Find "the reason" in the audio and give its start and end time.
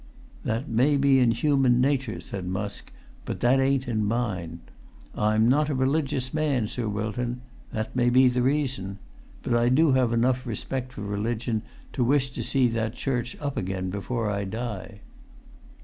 8.27-8.97